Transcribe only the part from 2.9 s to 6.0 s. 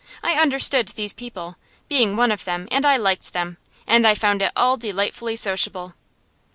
liked them, and I found it all delightfully sociable.